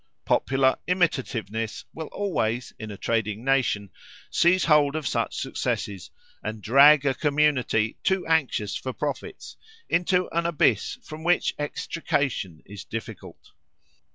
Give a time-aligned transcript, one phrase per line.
[0.25, 3.91] Popular imitativeness will always, in a trading nation,
[4.31, 6.09] seize hold of such successes,
[6.43, 9.57] and drag a community too anxious for profits
[9.89, 13.51] into an abyss from which extrication is difficult.